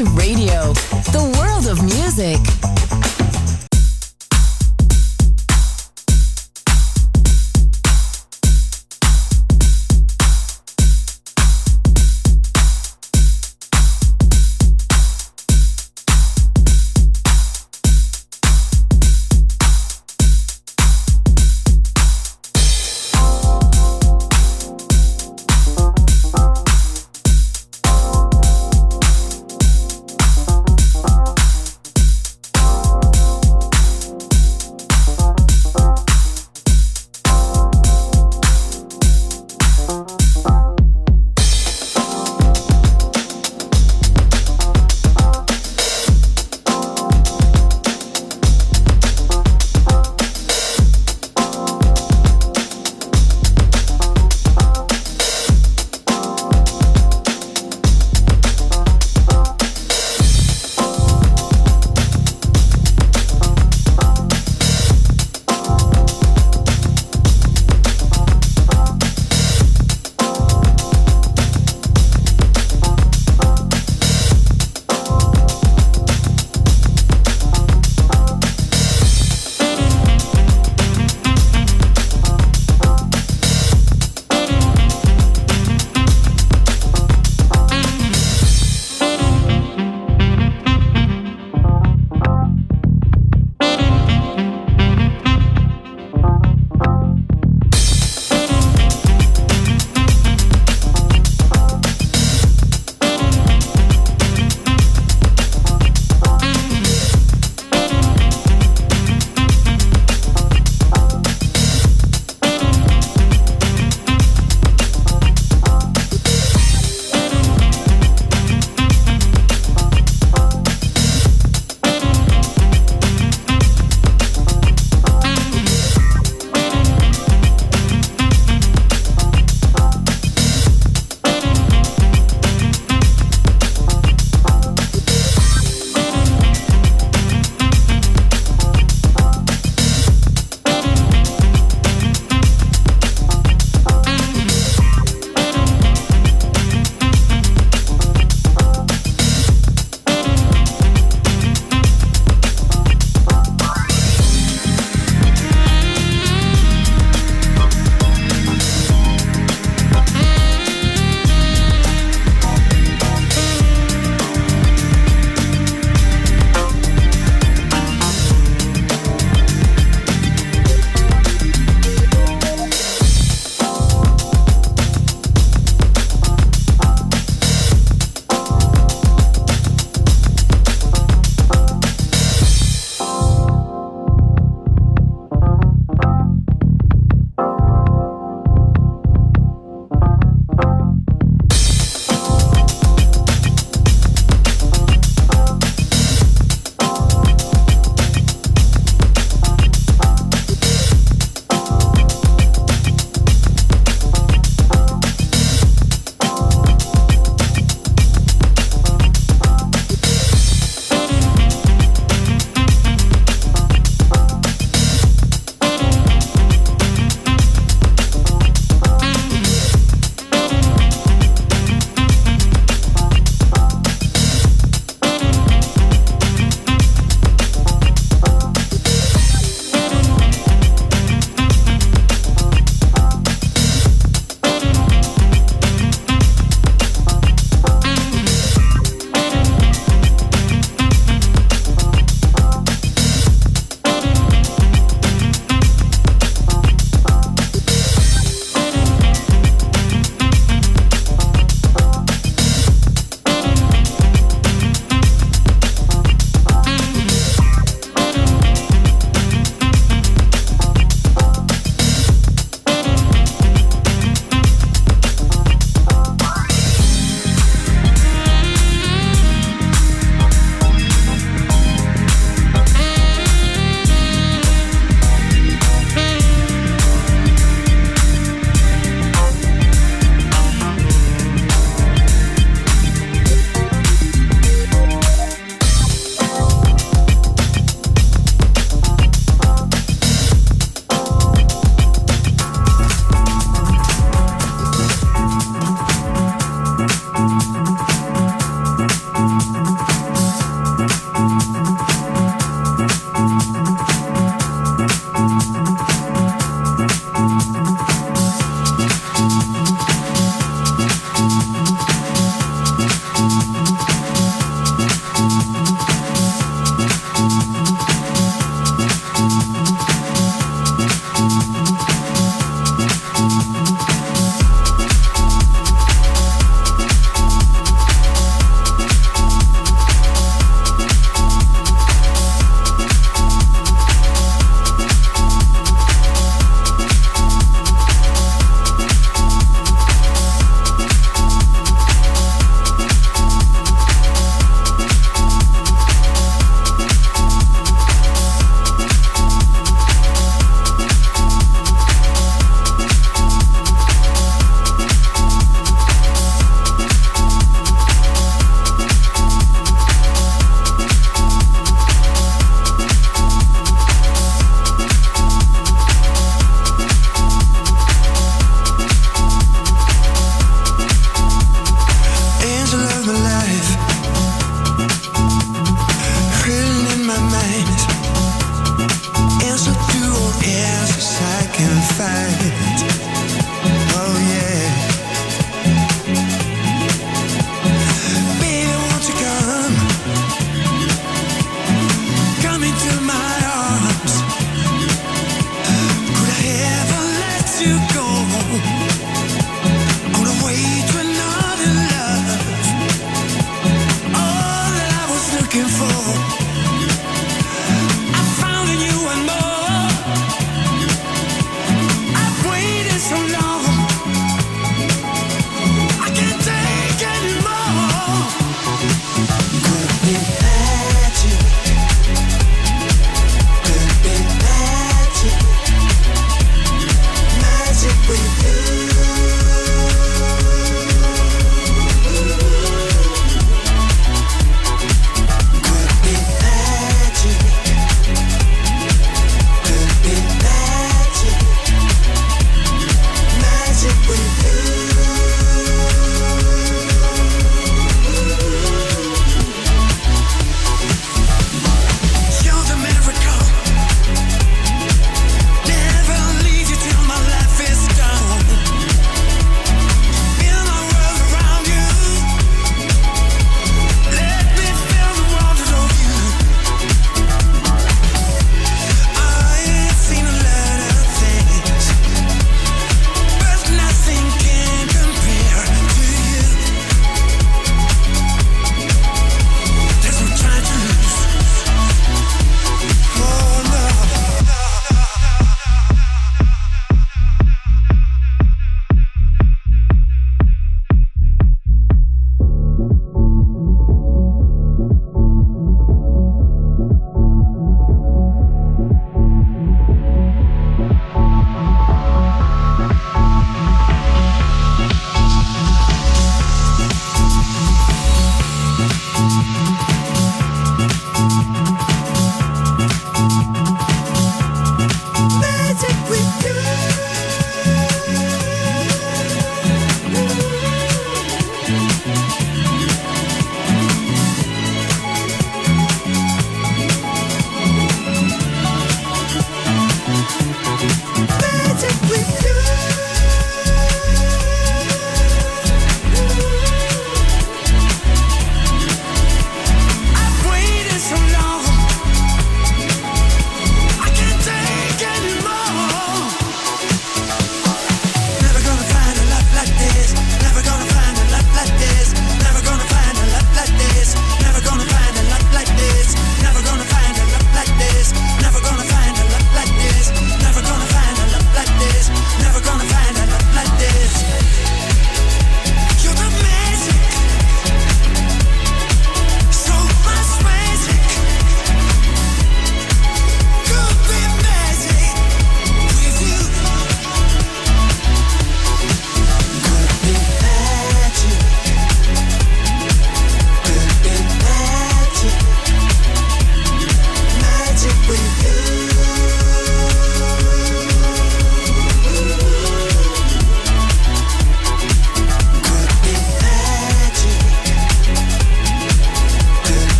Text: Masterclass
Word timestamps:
Masterclass 0.00 0.29